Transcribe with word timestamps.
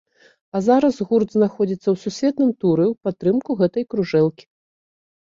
А 0.59 0.59
зараз 0.67 0.95
гурт 1.09 1.33
знаходзіцца 1.35 1.83
ў 1.91 1.95
сусветным 2.03 2.49
туры 2.63 2.83
ў 2.91 3.09
падтрымку 3.09 3.57
гэтай 3.61 3.83
кружэлкі. 3.95 4.45